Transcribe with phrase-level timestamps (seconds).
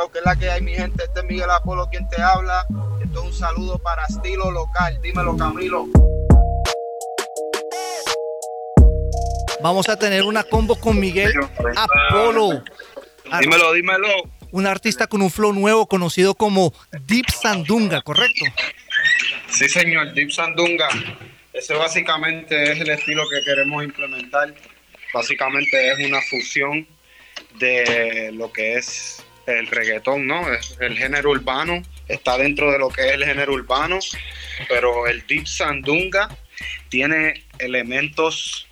[0.00, 1.04] Yo, que es la que hay, mi gente.
[1.04, 2.66] Este es Miguel Apolo quien te habla.
[3.02, 4.98] Esto es un saludo para estilo local.
[5.02, 5.86] Dímelo, Camilo.
[9.62, 11.32] Vamos a tener una combo con Miguel
[11.76, 12.62] Apolo.
[13.40, 14.08] Dímelo, dímelo.
[14.52, 16.72] Un artista con un flow nuevo conocido como
[17.06, 18.44] Deep Sandunga, ¿correcto?
[19.48, 20.88] Sí, señor, Deep Sandunga.
[21.52, 24.54] Ese básicamente es el estilo que queremos implementar.
[25.12, 26.86] Básicamente es una fusión
[27.58, 30.42] de lo que es el reggaetón, ¿no?
[30.80, 33.98] El género urbano, está dentro de lo que es el género urbano,
[34.68, 36.28] pero el Deep Sandunga
[36.88, 38.66] tiene elementos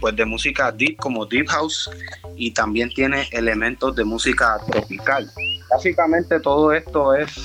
[0.00, 1.88] pues de música deep como deep house
[2.36, 5.30] y también tiene elementos de música tropical.
[5.70, 7.40] Básicamente todo esto es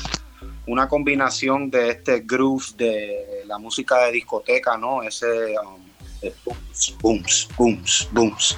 [0.65, 5.03] una combinación de este groove de la música de discoteca, ¿no?
[5.03, 5.81] Ese um,
[6.23, 8.57] booms, booms, booms, booms.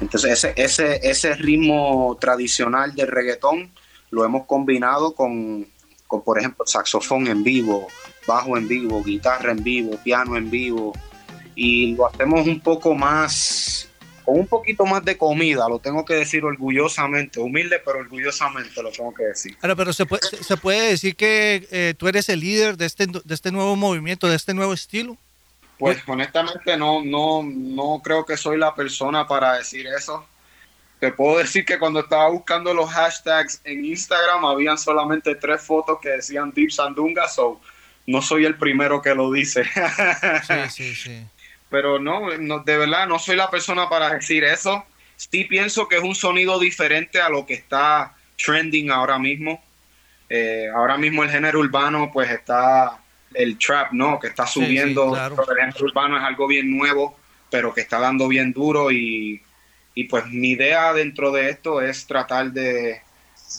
[0.00, 3.70] Entonces ese, ese, ese ritmo tradicional del reggaetón
[4.10, 5.66] lo hemos combinado con,
[6.06, 7.88] con, por ejemplo, saxofón en vivo,
[8.26, 10.92] bajo en vivo, guitarra en vivo, piano en vivo,
[11.54, 13.88] y lo hacemos un poco más,
[14.24, 18.90] con un poquito más de comida, lo tengo que decir orgullosamente, humilde pero orgullosamente lo
[18.90, 19.56] tengo que decir.
[19.58, 23.06] Claro, pero se puede, se puede decir que eh, tú eres el líder de este,
[23.06, 25.16] de este nuevo movimiento, de este nuevo estilo.
[25.78, 30.26] Pues honestamente no, no, no creo que soy la persona para decir eso.
[31.00, 35.98] Te puedo decir que cuando estaba buscando los hashtags en Instagram habían solamente tres fotos
[36.00, 37.60] que decían Deep Sandunga, so
[38.06, 39.64] no soy el primero que lo dice.
[39.64, 41.26] Sí, sí, sí
[41.74, 44.86] pero no, de verdad no soy la persona para decir eso.
[45.16, 49.60] Sí pienso que es un sonido diferente a lo que está trending ahora mismo.
[50.28, 53.00] Eh, ahora mismo el género urbano pues está
[53.34, 54.18] el trap, ¿no?
[54.18, 55.14] Que está subiendo.
[55.16, 57.18] El género urbano es algo bien nuevo,
[57.50, 59.42] pero que está dando bien duro y,
[60.08, 63.02] pues mi idea dentro de esto es tratar de,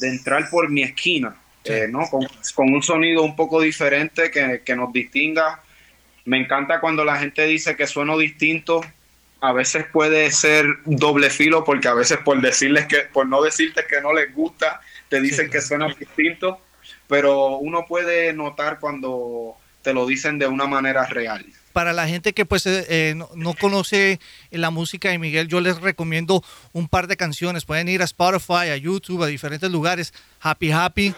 [0.01, 2.07] entrar por mi esquina, eh, ¿no?
[2.09, 2.27] Con,
[2.73, 5.61] un sonido un poco diferente que, que nos distinga
[6.25, 8.81] me encanta cuando la gente dice que sueno distinto.
[9.41, 13.85] A veces puede ser doble filo porque a veces por decirles que, por no decirte
[13.87, 16.59] que no les gusta, te dicen que suena distinto.
[17.07, 19.55] Pero uno puede notar cuando
[19.85, 23.53] te lo dicen de una manera real para la gente que pues eh, eh, no,
[23.53, 26.41] conoce la música de Miguel, yo les recomiendo
[26.71, 27.65] un par de canciones.
[27.65, 30.13] Pueden ir a Spotify, a YouTube, a diferentes lugares.
[30.39, 31.13] Happy Happy.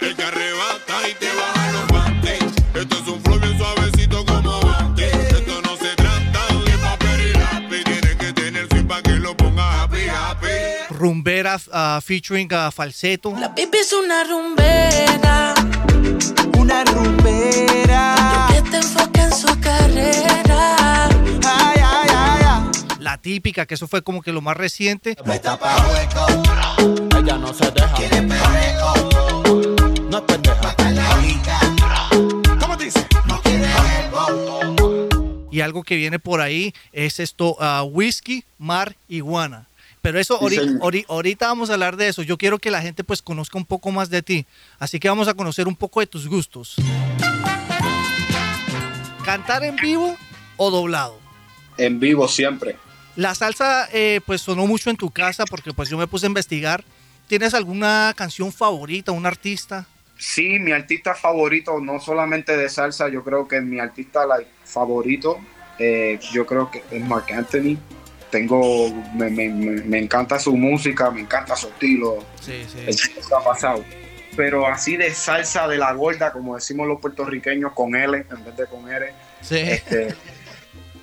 [10.89, 13.31] rumbera uh, featuring uh, falseto.
[13.39, 15.53] La pipi es una rumbera.
[16.57, 18.16] Una rumbera.
[18.77, 21.07] Te enfoca en su carrera.
[21.07, 22.97] Ay, ay, ay, ay.
[22.99, 25.15] La típica, que eso fue como que lo más reciente.
[25.25, 27.17] Está pa' hueco.
[27.17, 27.93] Ella no se deja.
[27.95, 28.93] Quiere perreo.
[30.11, 30.75] No es pendeja.
[32.59, 33.07] ¿Cómo dice?
[33.25, 39.65] No quiere el Y algo que viene por ahí es esto, uh, whisky, mar, iguana.
[40.03, 40.39] Pero eso,
[41.09, 42.21] ahorita, vamos a hablar de eso.
[42.21, 44.45] Yo quiero que la gente pues conozca un poco más de ti.
[44.77, 46.75] Así que vamos a conocer un poco de tus gustos.
[49.27, 50.15] ¿Cantar en vivo
[50.55, 51.19] o doblado?
[51.77, 52.77] En vivo siempre.
[53.17, 56.29] La salsa eh, pues sonó mucho en tu casa porque pues yo me puse a
[56.29, 56.85] investigar.
[57.27, 59.85] ¿Tienes alguna canción favorita, un artista?
[60.17, 64.21] Sí, mi artista favorito, no solamente de salsa, yo creo que mi artista
[64.63, 65.41] favorito,
[65.77, 67.77] eh, yo creo que es Mark Anthony
[68.29, 72.19] tengo, me, me, me, encanta su música, me encanta su estilo.
[72.41, 72.79] Sí, sí.
[72.87, 73.83] Eso ha pasado.
[74.37, 78.55] Pero así de salsa de la gorda, como decimos los puertorriqueños, con L en vez
[78.55, 79.11] de con R.
[79.41, 79.57] Sí.
[79.57, 80.15] Este,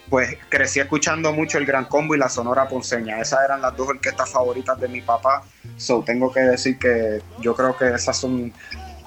[0.08, 3.20] pues crecí escuchando mucho el Gran Combo y la Sonora Ponceña.
[3.20, 5.42] Esas eran las dos orquestas favoritas de mi papá.
[5.76, 8.52] So tengo que decir que yo creo que esas son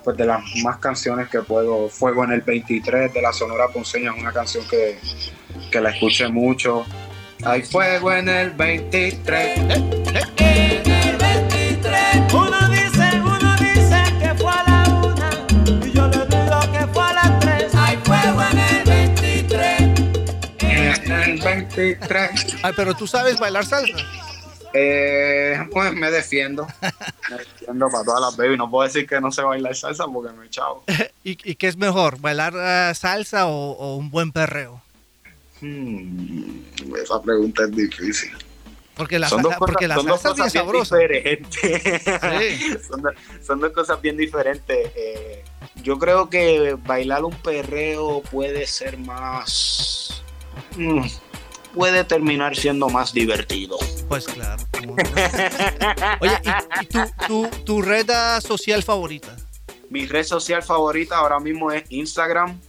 [0.04, 1.88] pues de las más canciones que puedo.
[1.88, 5.00] Fuego en el 23 de la Sonora Ponceña es una canción que,
[5.72, 6.86] que la escuché mucho.
[7.46, 9.97] Hay fuego en el 23.
[21.78, 22.58] El 23.
[22.64, 23.98] Ay, pero tú sabes bailar salsa.
[24.74, 26.68] Eh, pues me defiendo.
[27.30, 28.58] me defiendo para todas las baby.
[28.58, 30.84] No puedo decir que no sé bailar salsa porque me he echado.
[31.24, 34.82] ¿Y, ¿Y, qué es mejor, bailar uh, salsa o, o un buen perreo?
[35.62, 36.62] Hmm,
[37.02, 38.32] esa pregunta es difícil.
[38.98, 42.04] Porque la, son dos cosas, porque la son dos cosas bien, diferentes.
[43.46, 44.92] son, dos, cosas bien diferentes.
[44.96, 45.44] Eh,
[45.84, 50.24] yo creo que bailar un perreo puede ser más.
[50.76, 51.06] Mm,
[51.74, 53.78] puede terminar siendo más divertido.
[54.08, 54.64] Pues claro.
[56.20, 56.40] Oye,
[56.82, 58.10] ¿y, tu, tu, red
[58.42, 59.36] social favorita?
[59.90, 62.60] Mi red social favorita ahora mismo es Instagram.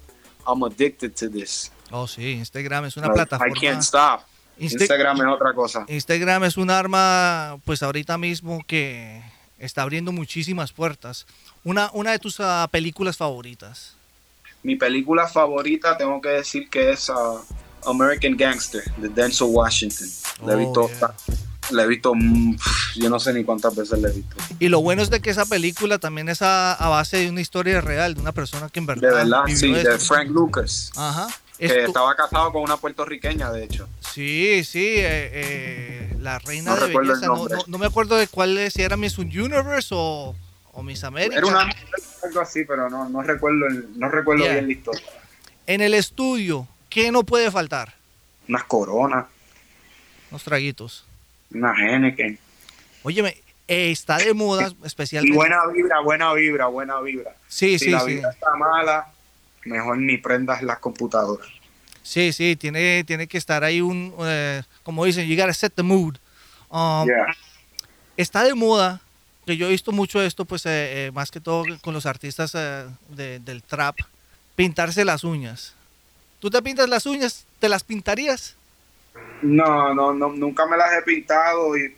[0.47, 1.71] I'm addicted to this.
[1.91, 3.57] Oh, sí, Instagram es una plataforma.
[3.57, 4.23] I can't stop.
[4.59, 5.85] Instagram es otra cosa.
[5.89, 9.23] Instagram es un arma, pues ahorita mismo que
[9.59, 11.27] está abriendo muchísimas puertas.
[11.65, 13.97] Una, una de tus ah, películas favoritas.
[14.63, 17.41] Mi película favorita tengo que decir que es ah,
[17.87, 20.09] American Gangster de Denzel Washington.
[20.47, 20.91] Le he oh, visto,
[21.71, 22.57] he visto, mm,
[22.97, 24.37] yo no sé ni cuántas veces le he visto.
[24.59, 27.81] Y lo bueno es de que esa película también es a, base de una historia
[27.81, 29.09] real, de una persona que en verdad.
[29.09, 30.93] De verdad, sí, de Frank Lucas.
[30.97, 31.29] Ajá.
[31.59, 33.89] Que estaba casado con una puertorriqueña, de hecho.
[34.13, 37.27] Sí, sí, eh, eh, la reina de belleza.
[37.67, 40.37] No, me acuerdo de cuál es, si era Miss Universe o,
[40.73, 41.39] o Miss América.
[41.39, 41.69] Era una
[42.23, 43.67] algo así, pero no, no recuerdo,
[43.97, 45.03] no recuerdo bien la historia.
[45.67, 47.95] En el estudio, ¿qué no puede faltar?
[48.49, 49.27] Unas coronas.
[50.31, 51.05] Unos traguitos.
[51.53, 52.39] Una Henneken.
[53.03, 53.37] Óyeme,
[53.67, 55.35] eh, está de moda, especialmente.
[55.35, 57.35] Y buena vibra, buena vibra, buena vibra.
[57.49, 58.15] Sí, si sí, la sí.
[58.15, 59.13] vibra está mala,
[59.65, 61.49] mejor ni prendas las computadoras.
[62.03, 65.83] Sí, sí, tiene, tiene que estar ahí un, eh, como dicen, you gotta set the
[65.83, 66.17] mood.
[66.71, 67.07] Um,
[68.17, 69.03] está de moda,
[69.45, 72.53] que yo he visto mucho esto, pues eh, eh, más que todo con los artistas
[73.11, 73.97] del trap,
[74.57, 75.75] pintarse las uñas.
[76.41, 77.45] ¿Tú te pintas las uñas?
[77.59, 78.55] ¿Te las pintarías?
[79.43, 81.93] No, no, no nunca me las he pintado y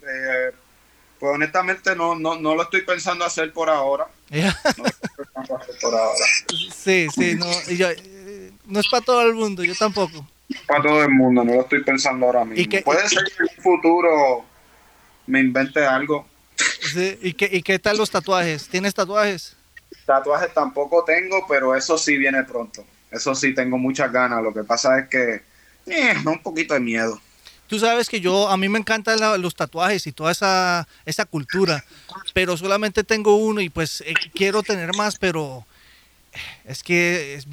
[1.18, 4.06] pues honestamente no, no, no lo estoy pensando hacer por ahora.
[5.82, 6.24] por ahora.
[6.74, 10.26] Sí, sí, no, eh, no es para todo el mundo, yo tampoco.
[10.66, 12.80] Para todo el mundo, no lo estoy pensando ahora mismo.
[12.84, 14.44] Puede ser que en un futuro
[15.26, 16.26] me invente algo.
[16.92, 18.68] Sí, ¿y, qué, ¿Y qué tal los tatuajes?
[18.68, 19.56] ¿Tienes tatuajes?
[20.06, 22.84] Tatuajes tampoco tengo, pero eso sí viene pronto.
[23.10, 24.42] Eso sí tengo muchas ganas.
[24.42, 25.42] Lo que pasa es que
[25.86, 27.20] eh, un poquito de miedo.
[27.66, 31.84] Tú sabes que yo, a mí me encantan los tatuajes y toda esa, esa cultura,
[32.34, 35.64] pero solamente tengo uno y pues eh, quiero tener más, pero
[36.64, 37.46] es que es,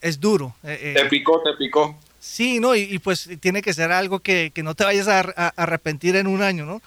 [0.00, 0.54] es, duro.
[0.64, 1.02] Eh, eh.
[1.02, 1.98] te picó, te picó.
[2.18, 2.74] Sí, ¿no?
[2.74, 5.20] Y, pues tiene que ser algo que, no te vayas a,
[5.56, 6.82] arrepentir en un año, ¿no?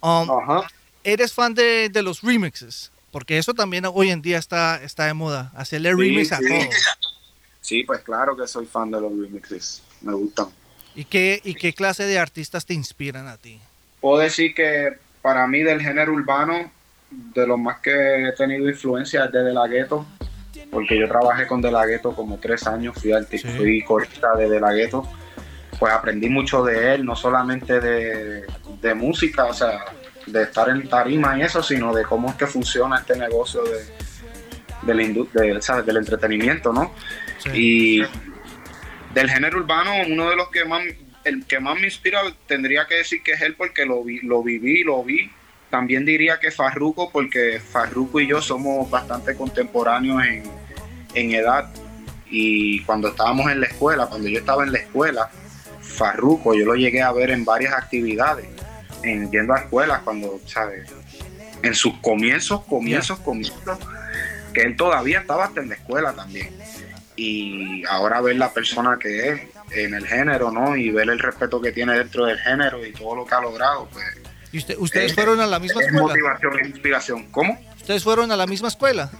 [0.00, 0.66] Um, Ajá.
[1.04, 2.90] ¿Eres fan de, los remixes?
[3.10, 6.48] Porque eso también hoy en día está, está de moda, hacerle remix a todo.
[7.64, 10.48] Sí, pues claro que soy fan de los remixes, me gustan.
[10.94, 13.58] ¿Y qué, ¿Y qué clase de artistas te inspiran a ti?
[14.02, 16.70] Puedo decir que para mí del género urbano,
[17.10, 20.04] de los más que he tenido influencia es de De La Ghetto,
[20.70, 24.50] porque yo trabajé con De La Ghetto como tres años, fui, artista, fui corista de
[24.50, 25.08] De La Ghetto,
[25.78, 29.86] pues aprendí mucho de él, no solamente de, música, o sea,
[30.26, 33.86] de estar en tarima y eso, sino de cómo es que funciona este negocio de,
[34.82, 36.92] de la del entretenimiento, ¿no?
[37.52, 38.02] Y
[39.14, 40.82] del género urbano, uno de los que más,
[41.24, 44.42] el que más me inspira tendría que decir que es él porque lo, vi, lo
[44.42, 45.30] viví, lo vi.
[45.70, 50.22] También diría que Farruko porque Farruko y yo somos bastante contemporáneos
[51.14, 51.72] en, edad.
[52.28, 55.30] Y cuando estábamos en la escuela, cuando yo estaba en la escuela,
[55.80, 58.46] Farruko yo lo llegué a ver en varias actividades,
[59.02, 60.90] en, yendo a escuelas cuando, ¿sabes?
[61.62, 63.78] En sus comienzos, comienzos, comienzos,
[64.52, 66.52] que él todavía estaba hasta en la escuela también
[67.16, 69.40] y ahora ver la persona que es
[69.72, 70.76] en el género, ¿no?
[70.76, 73.88] Y ver el respeto que tiene dentro del género y todo lo que ha logrado,
[73.92, 74.04] pues.
[74.52, 76.02] ¿Y ustedes fueron a la misma escuela?
[76.06, 77.26] motivación e inspiración.
[77.32, 77.58] ¿Cómo?
[77.76, 79.10] ¿Ustedes fueron a la misma escuela?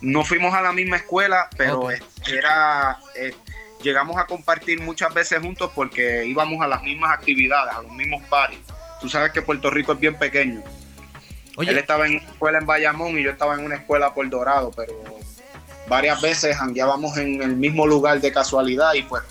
[0.00, 2.98] No fuimos a la misma escuela, pero era.
[3.14, 3.34] Eh,
[3.82, 8.22] llegamos a compartir muchas veces juntos porque íbamos a las mismas actividades, a los mismos
[8.24, 8.58] paris.
[9.00, 10.62] Tú sabes que Puerto Rico es bien pequeño.
[11.58, 14.70] Él estaba en una escuela en Bayamón y yo estaba en una escuela por Dorado,
[14.74, 14.94] pero
[15.88, 19.22] varias veces andábamos en el mismo lugar de casualidad y pues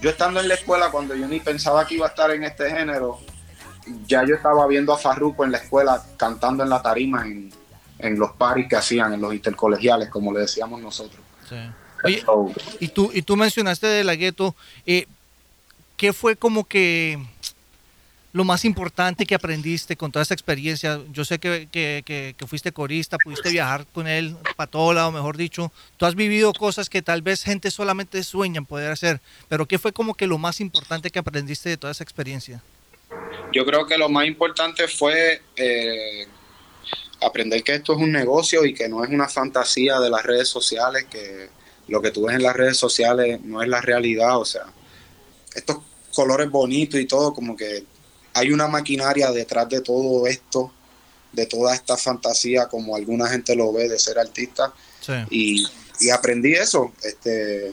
[0.00, 2.70] yo estando en la escuela cuando yo ni pensaba que iba a estar en este
[2.70, 3.18] género,
[4.06, 7.52] ya yo estaba viendo a Farruko en la escuela cantando en la tarima en,
[8.18, 11.20] los paris que hacían, en los intercolegiales, como le decíamos nosotros.
[12.04, 12.24] Oye,
[12.78, 14.54] y tú, y tú mencionaste de la gueto,
[14.86, 15.06] eh,
[15.96, 17.18] ¿qué fue como que
[18.32, 21.00] lo más importante que aprendiste con toda esa experiencia?
[21.12, 25.72] Yo sé que, fuiste corista, pudiste viajar con él para todo lado, mejor dicho.
[25.96, 29.78] Tú has vivido cosas que tal vez gente solamente sueña en poder hacer, pero ¿qué
[29.78, 32.62] fue como que lo más importante que aprendiste de toda esa experiencia?
[33.52, 36.26] Yo creo que lo más importante fue eh,
[37.22, 40.48] aprender que esto es un negocio y que no es una fantasía de las redes
[40.48, 41.48] sociales, que
[41.88, 44.64] lo que tú ves en las redes sociales no es la realidad, o sea,
[45.54, 45.78] estos
[46.14, 47.84] colores bonitos y todo, como que
[48.34, 50.72] hay una maquinaria detrás de todo esto,
[51.32, 54.72] de toda esta fantasía, como alguna gente lo ve de ser artista.
[55.30, 55.66] Y,
[56.12, 56.92] aprendí eso.
[57.02, 57.72] Este,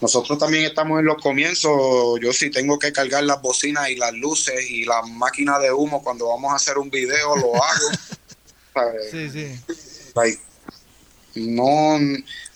[0.00, 2.20] nosotros también estamos en los comienzos.
[2.20, 6.02] Yo sí tengo que cargar las bocinas y las luces y la máquina de humo
[6.02, 7.90] cuando vamos a hacer un video, lo hago.
[9.10, 9.60] sí, sí.
[11.34, 11.98] no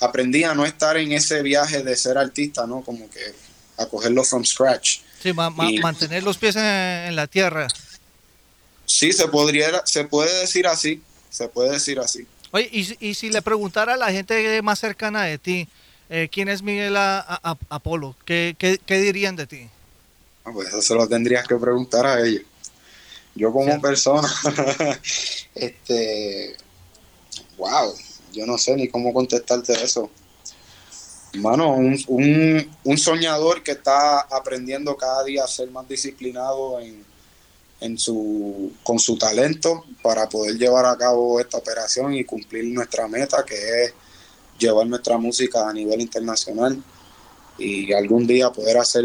[0.00, 2.82] aprendí a no estar en ese viaje de ser artista, ¿no?
[2.82, 3.20] Como que
[3.78, 5.00] a cogerlo from scratch.
[5.22, 7.68] Sí, mantener los pies en, la tierra.
[8.86, 12.26] Sí, se podría, se puede decir así, se puede decir así.
[12.50, 15.68] Oye, y, y si le preguntara a la gente más cercana de ti,
[16.12, 18.16] eh, ¿quién es Miguel Apolo?
[18.24, 18.56] ¿Qué,
[18.88, 19.70] dirían de ti?
[20.44, 22.42] Ah, pues eso se lo tendrías que preguntar a ellos.
[23.36, 24.28] Yo como persona,
[25.54, 26.56] este,
[27.56, 27.94] wow,
[28.32, 30.10] yo no sé ni cómo contestarte eso.
[31.34, 37.04] Mano, un, un, soñador que está aprendiendo cada día a ser más disciplinado en,
[37.80, 43.06] en su, con su talento para poder llevar a cabo esta operación y cumplir nuestra
[43.06, 43.94] meta, que es
[44.58, 46.82] llevar nuestra música a nivel internacional
[47.58, 49.04] y algún día poder hacer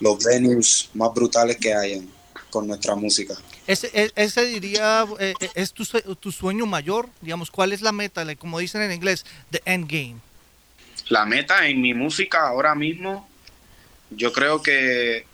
[0.00, 2.08] los venues más brutales que hayan
[2.50, 3.34] con nuestra música.
[3.66, 5.84] Ese, e, ese diría, eh, eh, es tu,
[6.16, 8.24] tu, sueño mayor, digamos, ¿cuál es la meta?
[8.36, 10.29] Como dicen en inglés, the end game.
[11.10, 13.28] La meta en mi música ahora mismo,
[14.10, 15.26] yo creo que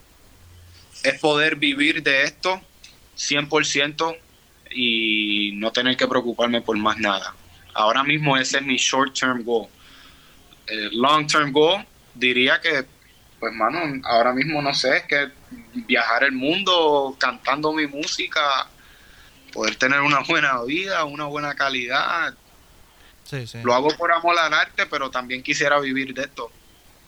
[1.02, 2.62] es poder vivir de esto
[3.16, 4.16] 100%
[4.70, 7.34] y no tener que preocuparme por más nada.
[7.74, 9.68] Ahora mismo ese es mi short term goal.
[10.66, 12.86] El long term goal diría que,
[13.38, 15.28] pues mano, ahora mismo no sé, es que
[15.74, 18.66] viajar el mundo cantando mi música,
[19.52, 22.34] poder tener una buena vida, una buena calidad.
[23.28, 23.58] Sí, sí.
[23.64, 26.50] Lo hago por amor al arte, pero también quisiera vivir de esto.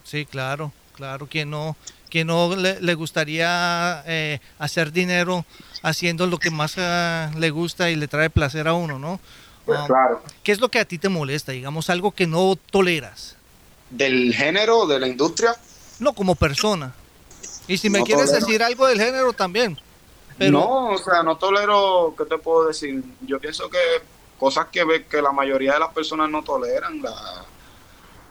[0.02, 1.76] Sí, claro, claro, que no,
[2.10, 5.44] que no le, gustaría eh, hacer dinero
[5.82, 9.20] haciendo lo que más eh, le gusta y le trae placer a uno, ¿no?
[9.64, 10.22] Pues claro.
[10.42, 11.52] ¿Qué es lo que a ti te molesta?
[11.52, 13.36] Digamos, algo que no toleras.
[13.90, 15.54] ¿Del género, de la industria?
[16.00, 16.94] No, como persona.
[17.66, 19.78] Y si me quieres decir algo del género también.
[20.38, 23.02] No, o sea, no tolero, ¿qué te puedo decir?
[23.20, 23.78] Yo pienso que
[24.38, 27.44] cosas que, que la mayoría de las personas no toleran, la,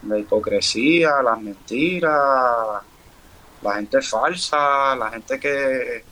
[0.08, 2.82] la hipocresía, las mentiras,
[3.62, 6.04] la gente falsa, la gente que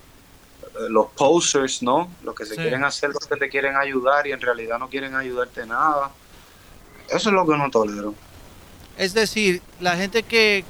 [0.90, 2.10] los posers, ¿no?
[2.24, 5.16] Los que se quieren hacer, los que te quieren ayudar y en realidad no quieren
[5.16, 6.12] ayudarte nada.
[7.10, 8.14] Eso es lo que no tolero.
[8.98, 10.66] Es decir, la gente que,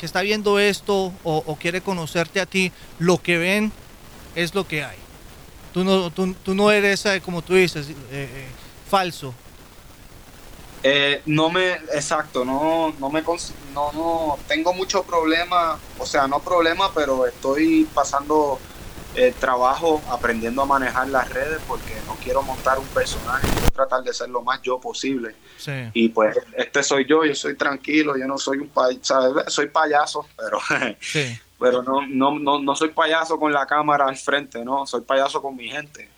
[0.00, 3.72] está viendo esto o, quiere conocerte a ti, lo que ven
[4.34, 4.96] es lo que hay.
[5.72, 8.46] Tú no, tú, no eres, eh, como tú dices, eh, eh,
[8.92, 9.32] falso.
[11.24, 13.22] no me, exacto, no, no me,
[13.72, 18.58] no, no, tengo mucho problema, o sea, no problema, pero estoy pasando
[19.14, 24.02] eh, trabajo aprendiendo a manejar las redes porque no quiero montar un personaje, quiero tratar
[24.02, 25.34] de ser lo más yo posible.
[25.94, 30.26] Y pues este soy yo, yo soy tranquilo, yo no soy un payaso, soy payaso,
[30.36, 30.58] pero,
[31.58, 35.40] pero no, no, no, no soy payaso con la cámara al frente, no, soy payaso
[35.40, 36.10] con mi gente.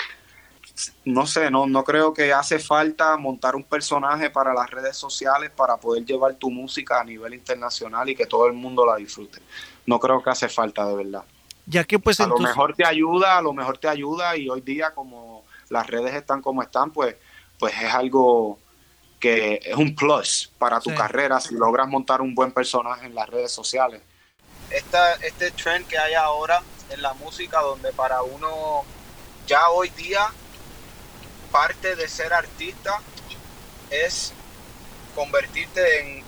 [1.04, 5.50] No sé, no, no creo que hace falta montar un personaje para las redes sociales
[5.50, 9.40] para poder llevar tu música a nivel internacional y que todo el mundo la disfrute.
[9.86, 11.24] No creo que hace falta de verdad
[11.66, 14.60] ya que pues a lo mejor te ayuda, a lo mejor te ayuda y hoy
[14.60, 17.16] día como las redes están como están, pues,
[17.58, 18.58] pues es algo
[19.18, 23.28] que es un plus para tu carrera si logras montar un buen personaje en las
[23.28, 24.02] redes sociales.
[24.70, 28.84] Esta, este trend que hay ahora en la música donde para uno
[29.46, 30.26] ya hoy día
[31.54, 33.00] parte de ser artista
[33.90, 34.32] es
[35.14, 36.24] convertirte en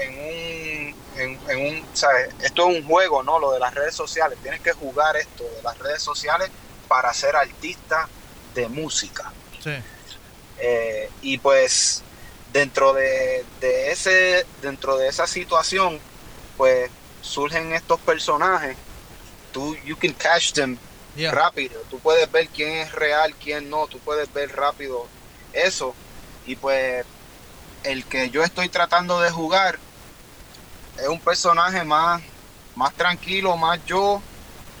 [0.00, 1.84] en un, en, un
[2.42, 3.38] Esto es un juego, ¿no?
[3.38, 4.38] Lo de las redes sociales.
[4.42, 6.50] Tienes que jugar esto de las redes sociales
[6.88, 8.08] para ser artista
[8.54, 9.32] de música.
[10.58, 12.02] Eh, y pues
[12.52, 15.98] dentro de, ese, dentro de esa situación,
[16.56, 18.76] pues surgen estos personajes.
[19.52, 20.78] Tú, you can catch them
[21.30, 21.80] rápido.
[21.90, 23.86] Tú puedes ver quién es real, quién no.
[23.86, 25.06] Tú puedes ver rápido
[25.52, 25.94] eso.
[26.46, 27.04] Y pues
[27.84, 29.78] el que yo estoy tratando de jugar
[30.98, 32.22] es un personaje más,
[32.74, 34.20] más tranquilo, más yo,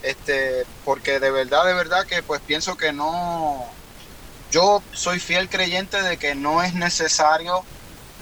[0.02, 3.66] este, porque de verdad, de verdad que pues pienso que no,
[4.50, 7.64] yo soy fiel creyente de que no es necesario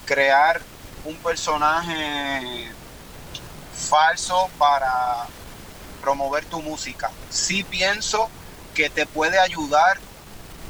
[0.06, 0.60] crear
[1.04, 2.70] un personaje
[3.74, 5.26] falso para
[6.04, 7.10] promover tu música.
[7.30, 8.28] Sí pienso
[8.74, 9.98] que te puede ayudar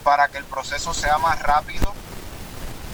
[0.05, 1.93] para que el proceso sea más rápido,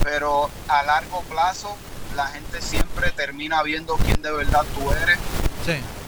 [0.03, 1.77] pero a largo plazo
[2.15, 5.19] la gente siempre termina viendo quién de verdad tú eres.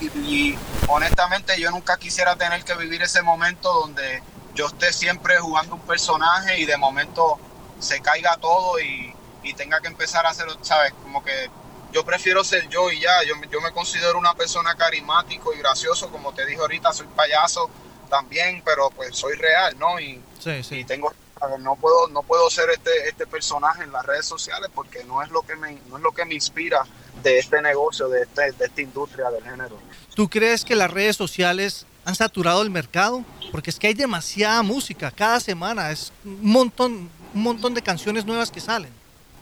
[0.01, 4.23] Y, honestamente yo nunca quisiera tener que vivir ese momento donde
[4.55, 7.39] yo esté siempre jugando un personaje y de momento
[7.79, 9.13] se caiga todo y,
[9.55, 10.93] tenga que empezar a hacer, ¿sabes?
[11.03, 11.51] Como que
[11.93, 13.23] yo prefiero ser yo y ya.
[13.27, 17.07] Yo, me- yo me considero una persona carismático y gracioso, como te dije ahorita, soy
[17.15, 17.69] payaso
[18.09, 19.99] también, pero pues soy real, ¿no?
[19.99, 20.83] Y, Sí, y sí.
[20.85, 21.13] tengo
[21.59, 25.29] no puedo no puedo ser este este personaje en las redes sociales porque no es
[25.29, 26.85] lo que me no es lo que me inspira
[27.21, 29.77] de este negocio, de este de esta industria del género.
[30.15, 33.25] ¿Tú crees que las redes sociales han saturado el mercado?
[33.51, 38.23] Porque es que hay demasiada música cada semana, es un montón, un montón de canciones
[38.25, 38.93] nuevas que salen.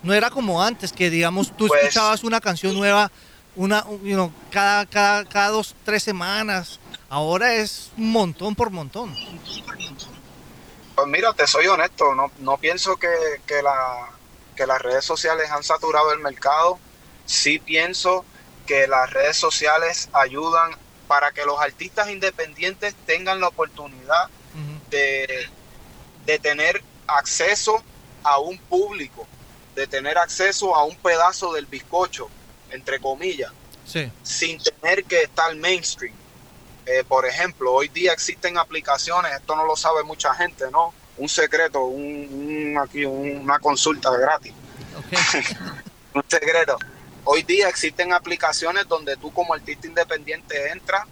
[0.03, 3.12] No era como antes, que digamos tú Pues- escuchabas una canción nueva
[3.55, 6.79] una, you know, cada, cada, cada dos, tres semanas.
[7.10, 9.13] Ahora es un montón por montón.
[10.96, 13.10] Pues mira, te soy honesto, no, no pienso que,
[13.46, 14.10] que, la,
[14.55, 16.79] que las redes sociales han saturado el mercado.
[17.25, 18.25] Sí pienso
[18.67, 20.72] que las redes sociales ayudan
[21.08, 24.29] para que los artistas independientes tengan la oportunidad
[24.89, 25.50] de,
[26.25, 27.81] de tener acceso
[28.24, 29.27] a un público,
[29.75, 32.29] de tener acceso a un pedazo del bizcocho,
[32.71, 33.51] entre comillas,
[33.85, 36.13] Sí, sin tener que estar mainstream.
[36.85, 40.93] Eh, por ejemplo, hoy día existen aplicaciones, esto no lo sabe mucha gente, ¿no?
[41.17, 44.53] Un secreto, un, un- aquí, un- una consulta gratis,
[46.13, 46.77] un secreto.
[47.23, 51.05] Hoy día existen aplicaciones donde tú como artista independiente entras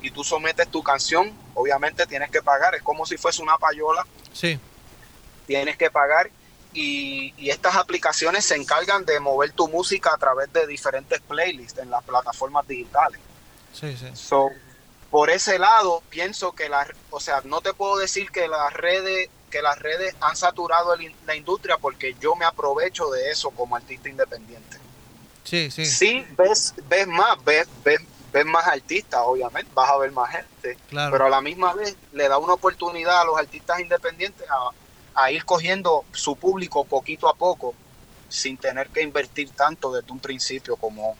[0.00, 4.06] y tú sometes tu canción, obviamente tienes que pagar, es como si fuese una payola,
[4.32, 4.58] Sí,
[5.46, 6.30] tienes que pagar
[6.76, 11.78] y, y estas aplicaciones se encargan de mover tu música a través de diferentes playlists
[11.78, 13.18] en las plataformas digitales.
[13.72, 14.06] sí, sí.
[14.14, 14.50] So,
[15.10, 19.30] por ese lado, pienso que la, o sea, no te puedo decir que las redes,
[19.50, 23.74] que las redes han saturado el la industria porque yo me aprovecho de eso como
[23.74, 24.76] artista independiente.
[25.44, 28.00] Sí, sí, Sí, ves, ves más, ves, ves,
[28.32, 31.12] ves más artistas, obviamente, vas a ver más gente, claro.
[31.12, 34.70] pero a la misma vez le da una oportunidad a los artistas independientes a,
[35.16, 37.74] a ir cogiendo su público poquito a poco
[38.28, 41.16] sin tener que invertir tanto desde un principio como,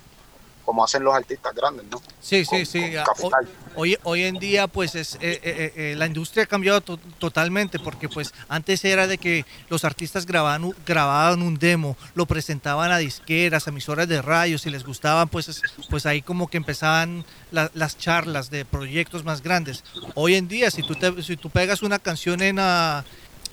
[0.65, 2.03] como hacen los artistas grandes, ¿no?
[2.21, 2.93] Sí, sí, con- sí.
[3.21, 3.33] con.
[3.77, 7.79] Hoy, hoy en día, pues, es, eh, eh, eh, la industria ha cambiado to- totalmente,
[7.79, 12.99] porque pues antes era de que los artistas grababan, grababan un demo, lo presentaban a
[12.99, 17.25] disqueras, a emisoras de radio, si les gustaban, pues, es- pues ahí como que empezaban
[17.53, 19.85] la- las charlas de proyectos más grandes.
[20.15, 23.05] Hoy en día, si tú, te- si tú pegas una canción en ah,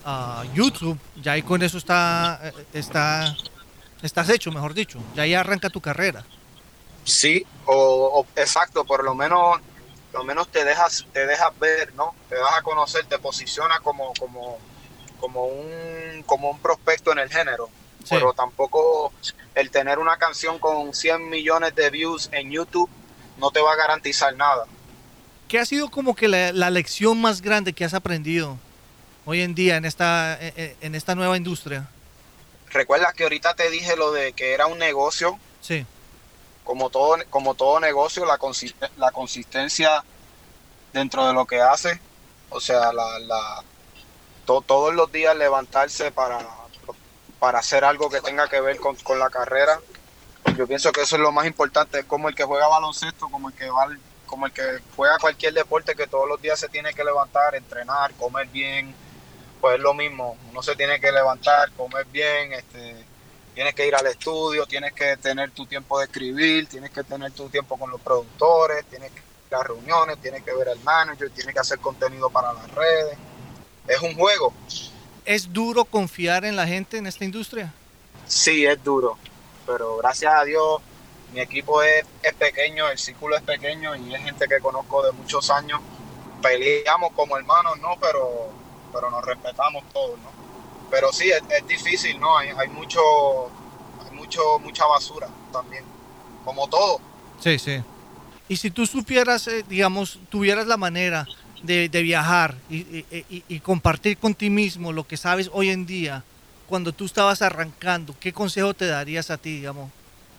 [0.05, 3.35] ah, YouTube, ya ahí con eso está, eh, está,
[4.01, 6.23] estás hecho, mejor dicho, ya ahí arranca tu carrera.
[7.03, 7.75] Sí, o,
[8.21, 9.59] o- exacto, por lo menos,
[10.11, 12.13] por lo menos te dejas, te dejas ver, ¿no?
[12.29, 14.57] Te das a conocer, te posiciona como, como,
[15.19, 17.69] como un, como un prospecto en el género.
[17.99, 18.09] Sí.
[18.11, 19.13] Pero tampoco
[19.55, 22.89] el tener una canción con 100 millones de views en YouTube
[23.37, 24.65] no te va a garantizar nada.
[25.47, 28.57] ¿Qué ha sido como que la, la lección más grande que has aprendido
[29.25, 31.87] hoy en día en esta, en, en esta nueva industria?
[32.71, 35.85] Recuerda que ahorita te dije lo de que era un negocio, Sí,
[36.63, 38.37] como todo, como todo negocio, la,
[38.97, 40.03] la consistencia
[40.91, 41.99] dentro de lo que hace,
[42.49, 43.63] o sea, la, la-
[44.45, 46.39] to- todos los días levantarse para,
[47.39, 49.79] para hacer algo que tenga que ver con, con la carrera.
[50.57, 53.49] Yo pienso que eso es lo más importante, es como el que juega baloncesto, como
[53.49, 56.67] el que va al- como el que juega cualquier deporte que todos los días se
[56.67, 58.95] tiene que levantar, entrenar, comer bien,
[59.63, 62.97] pues es lo mismo, uno se tiene que levantar, comer bien, este,
[63.55, 67.31] tienes que ir al estudio, tienes que tener tu tiempo de escribir, tienes que tener
[67.31, 71.29] tu tiempo con los productores, tienes que ir a reuniones, tienes que ver al manager,
[71.29, 73.17] tienes que hacer contenido para las redes.
[73.87, 74.53] Es un juego,
[75.23, 77.73] ¿es duro confiar en la gente en esta industria?
[78.27, 79.17] sí, es duro,
[79.65, 80.81] pero gracias a Dios
[81.31, 85.13] mi equipo es, es pequeño, el círculo es pequeño y es gente que conozco de
[85.13, 85.79] muchos años.
[86.41, 87.95] Peleamos como hermanos, ¿no?
[87.99, 88.62] Pero,
[88.93, 90.31] pero nos respetamos todos, ¿no?
[90.91, 92.37] Pero sí, es, es difícil, ¿no?
[92.37, 93.01] Hay, hay mucho,
[94.05, 95.83] hay mucho, mucha basura también,
[96.45, 96.99] como todo.
[97.39, 97.81] Sí, sí.
[98.47, 101.27] Y si tú supieras, eh, digamos, tuvieras la manera
[101.63, 105.69] de, de viajar y, y- y- y compartir con ti mismo lo que sabes hoy
[105.69, 106.23] en día,
[106.67, 109.89] cuando tú estabas arrancando, ¿qué consejo te darías a ti, digamos?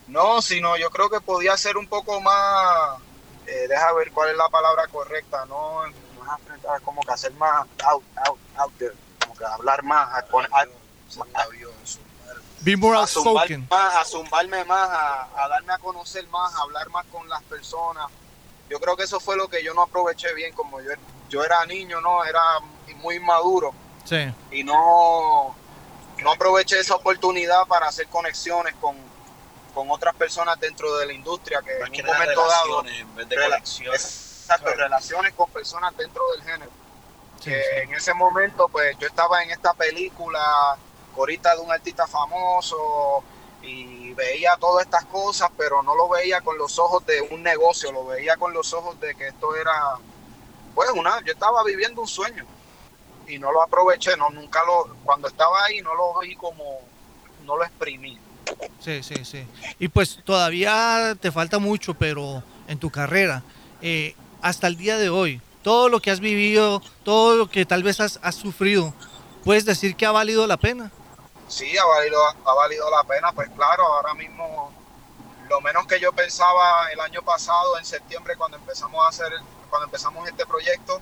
[0.07, 2.99] No, sino yo creo que podía ser un poco más,
[3.47, 5.81] eh, deja ver cuál es la palabra correcta, no
[6.21, 6.40] más
[6.83, 10.19] como que hacer más out, out, out there, como que hablar más, a,
[10.53, 10.67] a-
[12.61, 13.67] Be more a zumbar outspoken.
[13.71, 17.43] más, a zumbarme más, a, a darme a conocer más, a hablar más con las
[17.43, 18.07] personas.
[18.71, 20.90] Yo creo que eso fue lo que yo no aproveché bien, como yo,
[21.29, 22.40] yo era niño, no, era
[22.97, 25.55] muy maduro Sí, y no,
[26.23, 28.97] no aproveché esa oportunidad para hacer conexiones con,
[29.75, 33.14] con otras personas dentro de la industria que Más en un momento dado relaciones en
[33.14, 34.40] vez de Rela- conexiones.
[34.40, 36.71] exacto, relaciones con personas dentro del género.
[37.40, 37.81] Sí, que sí.
[37.83, 40.40] en ese momento, pues yo estaba en esta película,
[41.16, 43.23] ahorita de un artista famoso,
[43.66, 47.90] y veía todas estas cosas, pero no lo veía con los ojos de un negocio,
[47.92, 49.97] lo veía con los ojos de que esto era,
[50.75, 52.44] pues una, yo estaba viviendo un sueño
[53.27, 56.81] y no lo aproveché, no, nunca lo, cuando estaba ahí no lo vi como,
[57.44, 58.18] no lo exprimí.
[58.81, 59.47] Sí, sí, sí.
[59.79, 63.42] Y pues todavía te falta mucho, pero en tu carrera,
[63.81, 67.83] eh, hasta el día de hoy, todo lo que has vivido, todo lo que tal
[67.83, 68.92] vez has, sufrido,
[69.44, 70.92] ¿puedes decir que ha valido la pena?
[71.48, 74.72] sí, ha valido, ha valido la pena, pues claro, ahora mismo
[75.48, 79.33] lo menos que yo pensaba el año pasado, en septiembre, cuando empezamos a hacer,
[79.70, 81.00] cuando empezamos este proyecto,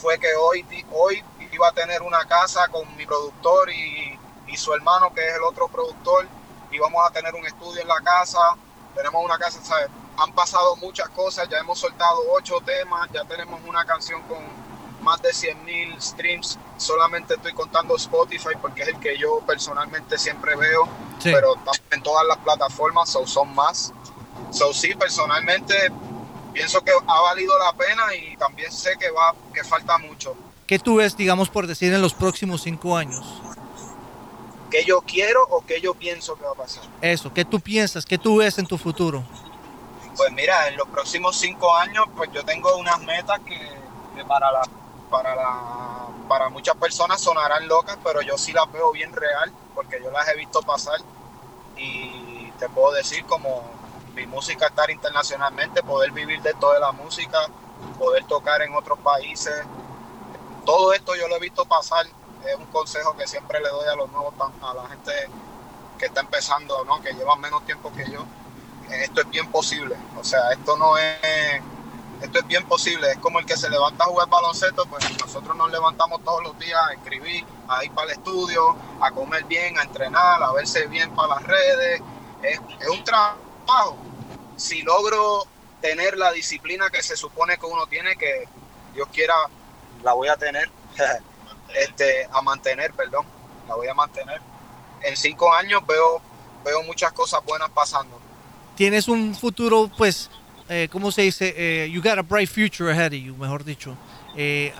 [0.00, 4.18] fue que hoy, hoy iba a tener una casa con mi productor y,
[4.48, 6.26] y su hermano, que es el otro productor,
[6.70, 8.56] íbamos a tener un estudio en la casa,
[8.94, 9.88] tenemos una casa, ¿sabes?
[10.16, 14.38] Han pasado muchas cosas, ya hemos soltado ocho temas, ya tenemos una canción con
[15.02, 16.58] más de 100.000 streams.
[16.76, 20.88] Solamente estoy contando Spotify porque es el que yo personalmente siempre veo,
[21.22, 21.54] pero
[21.90, 23.92] en todas las plataformas son más.
[24.50, 25.74] So, sí, personalmente
[26.52, 30.34] pienso que ha valido la pena y también sé que, va, que falta mucho.
[30.66, 33.42] ¿Qué tú ves, digamos, por decir, en los próximos cinco años?
[34.70, 36.84] ¿Qué yo quiero o qué yo pienso que va a pasar?
[37.00, 38.06] Eso, ¿qué tú piensas?
[38.06, 39.24] ¿Qué tú ves en tu futuro?
[40.16, 43.58] Pues mira, en los próximos cinco años, pues yo tengo unas metas que,
[44.26, 44.62] para la
[45.10, 50.00] para, la, para muchas personas sonarán locas, pero yo sí las veo bien real porque
[50.02, 50.98] yo las he visto pasar
[51.76, 53.62] y te puedo decir como
[54.14, 57.38] mi música estar internacionalmente, poder vivir de toda la música,
[57.98, 59.54] poder tocar en otros países.
[60.64, 62.06] Todo esto yo lo he visto pasar.
[62.06, 65.12] Es un consejo que siempre le doy a los nuevos, a la gente
[65.98, 67.00] que está empezando, ¿no?
[67.00, 68.24] que lleva menos tiempo que yo.
[68.90, 69.96] Esto es bien posible.
[70.16, 71.62] O sea, esto no es
[72.24, 73.10] esto es bien posible.
[73.10, 76.58] Es como el que se levanta a jugar baloncesto, pues nosotros nos levantamos todos los
[76.58, 80.86] días a escribir, a ir para el estudio, a comer bien, a entrenar, a verse
[80.86, 82.00] bien para las redes.
[82.42, 83.98] Es, un trabajo.
[84.56, 85.44] Si logro
[85.80, 88.48] tener la disciplina que se supone que uno tiene, que
[88.94, 89.34] Dios quiera,
[90.02, 90.70] la voy a tener,
[91.74, 93.26] este, a mantener, perdón,
[93.68, 94.40] la voy a mantener.
[95.02, 96.22] En cinco años veo,
[96.64, 98.23] veo muchas cosas buenas pasando.
[98.76, 100.30] Tienes un futuro, pues,
[100.68, 101.54] eh, ¿cómo se dice?
[101.56, 103.96] Eh, you got a bright future ahead of you, mejor dicho.
[104.36, 104.72] Eh,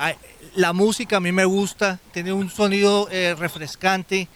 [0.56, 4.28] la música a mí me gusta, tiene un sonido eh, refrescante.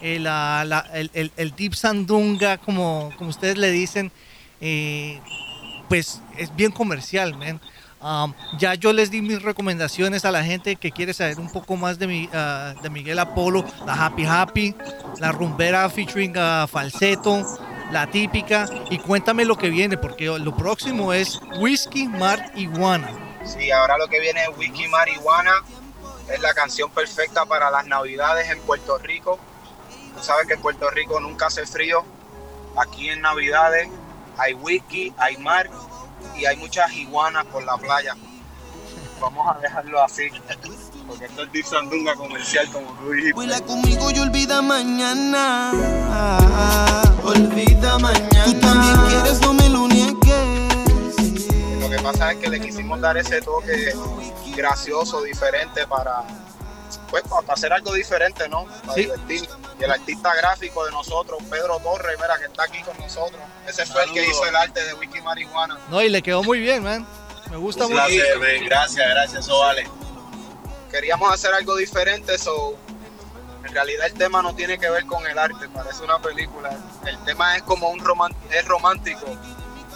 [0.00, 4.10] La, la, el, el, deep sandunga, como, como ustedes le dicen,
[5.88, 7.60] pues es bien comercial, man.
[8.02, 11.76] Um, ya yo les di mis recomendaciones a la gente que quiere saber un poco
[11.76, 14.74] más de, mi, uh, de Miguel Apolo, la Happy Happy,
[15.20, 17.46] la rumbera featuring uh, falseto,
[17.92, 18.68] la típica.
[18.90, 23.10] Y cuéntame lo que viene, porque lo próximo es Whisky Marihuana.
[23.44, 25.62] Sí, ahora lo que viene es Whisky Marihuana.
[26.28, 29.38] Es la canción perfecta para las navidades en Puerto Rico.
[30.16, 32.04] Tú sabes que en Puerto Rico nunca hace frío.
[32.76, 33.88] Aquí en navidades
[34.38, 35.68] hay whisky, hay mar
[36.36, 38.16] y hay muchas iguanas por la playa.
[39.20, 40.30] Vamos a dejarlo así.
[41.12, 43.38] Porque esto es Deep Sandunga comercial, como tú dijiste.
[43.38, 45.70] Huela conmigo y olvida mañana.
[47.22, 48.44] Olvida mañana.
[48.46, 51.82] Tú también quieres, no me lo niegues.
[51.82, 53.94] Lo que pasa es que le quisimos dar ese toque
[54.56, 56.24] gracioso, diferente para.
[57.10, 58.64] Pues para hacer algo diferente, ¿no?
[58.64, 59.10] Para sí.
[59.28, 63.42] Y el artista gráfico de nosotros, Pedro Torres, mira, que está aquí con nosotros.
[63.68, 65.78] Ese fue el que hizo el arte de Wiki Marihuana.
[65.90, 67.06] No, y le quedó muy bien, man.
[67.50, 68.02] Me gusta mucho.
[68.64, 69.86] Gracias, gracias, eso vale
[70.92, 72.76] queríamos hacer algo diferente, so
[73.64, 76.70] en realidad el tema no tiene que ver con el arte, parece una película.
[77.06, 77.98] El tema es como un
[78.50, 79.24] es romántico,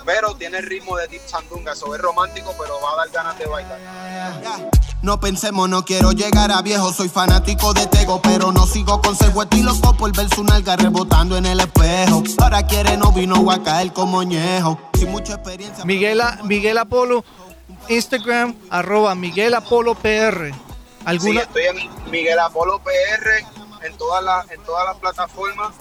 [0.06, 3.38] pero tiene el ritmo de Deep Sandunga, eso es romántico, pero va a dar ganas
[3.38, 3.78] de bailar.
[5.02, 9.42] No pensemos, no quiero llegar a viejo, soy fanático de Tego, pero no sigo consejo,
[9.42, 12.22] estoy loco por ver su nalga rebotando en el espejo.
[12.38, 14.80] Ahora quiere no vino a caer como ñejo.
[14.94, 15.84] Sin mucha experiencia.
[15.84, 17.22] Miguel, Miguel Apolo,
[17.88, 20.65] Instagram, arroba Miguel Apolo PR.
[21.20, 23.46] Sí, estoy en Miguel Apolo PR
[23.82, 25.72] en todas las en todas las plataformas,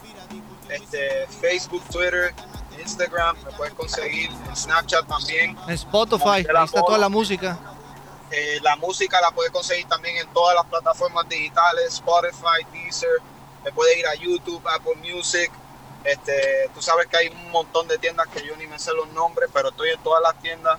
[0.70, 2.32] este, Facebook, Twitter,
[2.80, 5.58] Instagram, me puedes conseguir en Snapchat también.
[5.68, 7.58] En Spotify, ahí está toda la música.
[8.30, 13.18] Eh, la música la puedes conseguir también en todas las plataformas digitales, Spotify, Deezer,
[13.64, 15.52] me puedes ir a YouTube, Apple Music.
[16.04, 19.08] Este, tú sabes que hay un montón de tiendas que yo ni me sé los
[19.14, 20.78] nombres, pero estoy en todas las tiendas.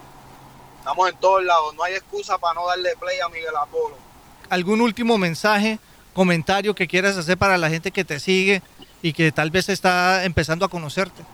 [0.79, 4.06] Estamos en todos lados, no hay excusa para no darle play a Miguel Apolo
[4.51, 5.79] algún último mensaje,
[6.15, 8.63] comentario que quieras hacer para la gente que te sigue
[9.03, 11.25] y que tal vez está empezando a conocerte.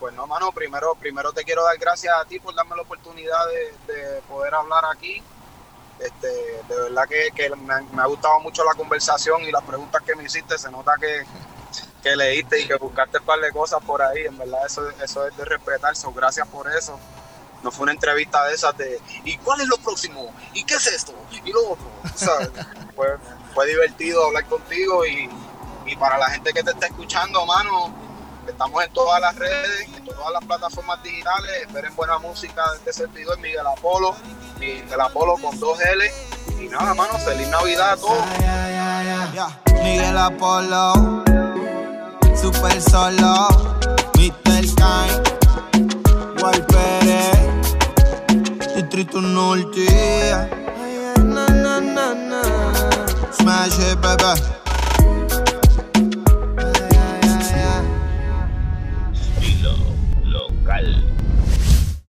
[0.00, 3.38] Pues no, mano, primero, primero te quiero dar gracias a ti por darme la oportunidad
[3.86, 5.22] de, poder hablar aquí.
[5.98, 6.26] Este,
[6.68, 10.58] de verdad que, me, ha gustado mucho la conversación y las preguntas que me hiciste.
[10.58, 11.24] Se nota que,
[12.02, 14.26] que leíste y que buscaste un par de cosas por ahí.
[14.26, 15.96] En verdad, eso, eso es de respetar.
[15.96, 16.98] So, gracias por eso.
[17.64, 20.32] No fue una entrevista de esas de ¿y cuál es lo próximo?
[20.52, 21.14] ¿Y qué es esto?
[21.32, 21.90] ¿Y lo otro?
[22.94, 23.08] fue,
[23.54, 25.30] fue divertido hablar contigo y,
[25.86, 27.94] y para la gente que te está escuchando, mano,
[28.46, 31.62] estamos en todas las redes, en todas las plataformas digitales.
[31.62, 34.14] Esperen buena música de este servidor, Miguel Apolo,
[34.58, 36.04] Miguel Apolo con dos L.
[36.60, 38.24] Y nada, mano, feliz Navidad a todos.
[39.82, 41.24] Miguel Apolo,
[42.36, 43.48] Super Solo,
[44.18, 44.60] Mr.
[44.60, 45.34] Kind,
[46.68, 47.03] Pérez,
[48.94, 49.86] Distrito Norte.
[51.18, 52.42] Na, na, na, na.
[53.32, 54.63] Smash it, baby.